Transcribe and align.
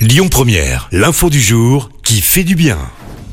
Lyon 0.00 0.30
Première, 0.30 0.88
l'info 0.92 1.28
du 1.28 1.42
jour 1.42 1.90
qui 2.02 2.22
fait 2.22 2.42
du 2.42 2.54
bien. 2.54 2.78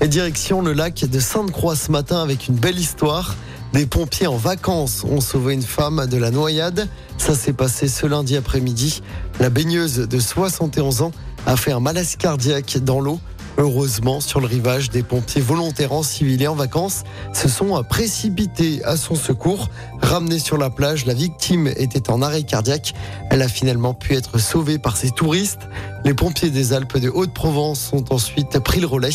Et 0.00 0.08
direction 0.08 0.62
le 0.62 0.72
lac 0.72 1.04
de 1.04 1.20
Sainte-Croix 1.20 1.76
ce 1.76 1.92
matin 1.92 2.22
avec 2.22 2.48
une 2.48 2.54
belle 2.54 2.78
histoire. 2.78 3.36
Des 3.74 3.84
pompiers 3.84 4.28
en 4.28 4.38
vacances 4.38 5.04
ont 5.04 5.20
sauvé 5.20 5.52
une 5.52 5.62
femme 5.62 6.06
de 6.06 6.16
la 6.16 6.30
noyade. 6.30 6.88
Ça 7.18 7.34
s'est 7.34 7.52
passé 7.52 7.86
ce 7.86 8.06
lundi 8.06 8.34
après-midi. 8.34 9.02
La 9.40 9.50
baigneuse 9.50 10.08
de 10.08 10.18
71 10.18 11.02
ans 11.02 11.12
a 11.44 11.58
fait 11.58 11.72
un 11.72 11.80
malaise 11.80 12.16
cardiaque 12.16 12.78
dans 12.78 13.02
l'eau. 13.02 13.20
Heureusement, 13.56 14.20
sur 14.20 14.40
le 14.40 14.46
rivage, 14.46 14.90
des 14.90 15.02
pompiers 15.02 15.40
volontaires 15.40 15.92
en 15.92 16.02
civil 16.02 16.42
et 16.42 16.48
en 16.48 16.56
vacances 16.56 17.04
se 17.32 17.48
sont 17.48 17.82
précipités 17.84 18.84
à 18.84 18.96
son 18.96 19.14
secours. 19.14 19.68
Ramenée 20.02 20.40
sur 20.40 20.58
la 20.58 20.70
plage, 20.70 21.06
la 21.06 21.14
victime 21.14 21.68
était 21.68 22.10
en 22.10 22.20
arrêt 22.20 22.42
cardiaque. 22.42 22.94
Elle 23.30 23.42
a 23.42 23.48
finalement 23.48 23.94
pu 23.94 24.14
être 24.14 24.38
sauvée 24.38 24.78
par 24.78 24.96
ses 24.96 25.10
touristes. 25.10 25.68
Les 26.04 26.14
pompiers 26.14 26.50
des 26.50 26.72
Alpes 26.72 26.98
de 26.98 27.08
Haute-Provence 27.08 27.90
ont 27.92 28.04
ensuite 28.10 28.58
pris 28.58 28.80
le 28.80 28.86
relais. 28.86 29.10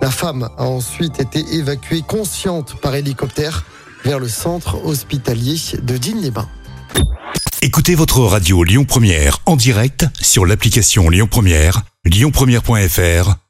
La 0.00 0.10
femme 0.10 0.48
a 0.56 0.64
ensuite 0.64 1.20
été 1.20 1.44
évacuée 1.52 2.02
consciente 2.02 2.80
par 2.80 2.94
hélicoptère 2.94 3.66
vers 4.04 4.18
le 4.18 4.28
centre 4.28 4.84
hospitalier 4.84 5.56
de 5.82 5.96
Digne-les-Bains. 5.96 6.48
Écoutez 7.60 7.94
votre 7.94 8.20
radio 8.20 8.64
Lyon 8.64 8.84
Première 8.84 9.38
en 9.46 9.54
direct 9.54 10.06
sur 10.20 10.46
l'application 10.46 11.08
Lyon 11.08 11.28
Première, 11.30 11.82
lyonpremière.fr 12.04 13.41